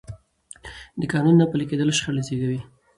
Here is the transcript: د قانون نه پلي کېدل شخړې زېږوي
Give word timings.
د 0.99 1.01
قانون 1.13 1.35
نه 1.41 1.45
پلي 1.51 1.65
کېدل 1.69 1.89
شخړې 1.99 2.21
زېږوي 2.27 2.59